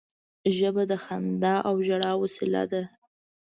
ژبه 0.57 0.83
د 0.91 0.93
خندا 1.03 1.55
او 1.67 1.75
ژړا 1.87 2.13
وسیله 2.23 2.63
ده 2.71 2.83